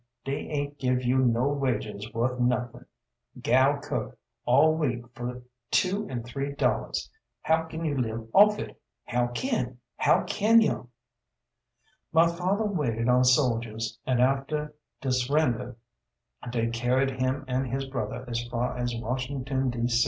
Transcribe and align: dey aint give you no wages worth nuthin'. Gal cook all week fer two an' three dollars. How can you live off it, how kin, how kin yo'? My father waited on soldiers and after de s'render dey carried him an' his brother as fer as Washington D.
dey 0.25 0.47
aint 0.49 0.79
give 0.79 1.03
you 1.03 1.19
no 1.19 1.47
wages 1.49 2.11
worth 2.11 2.39
nuthin'. 2.39 2.87
Gal 3.39 3.77
cook 3.77 4.17
all 4.45 4.73
week 4.73 5.07
fer 5.13 5.43
two 5.69 6.09
an' 6.09 6.23
three 6.23 6.53
dollars. 6.53 7.11
How 7.43 7.65
can 7.65 7.85
you 7.85 7.95
live 7.95 8.27
off 8.33 8.57
it, 8.57 8.81
how 9.05 9.27
kin, 9.27 9.77
how 9.97 10.23
kin 10.23 10.59
yo'? 10.59 10.89
My 12.11 12.25
father 12.25 12.65
waited 12.65 13.09
on 13.09 13.23
soldiers 13.23 13.99
and 14.07 14.19
after 14.19 14.73
de 15.01 15.09
s'render 15.11 15.75
dey 16.49 16.71
carried 16.71 17.11
him 17.11 17.45
an' 17.47 17.65
his 17.65 17.85
brother 17.85 18.25
as 18.27 18.43
fer 18.47 18.75
as 18.75 18.95
Washington 18.95 19.69
D. 19.69 19.87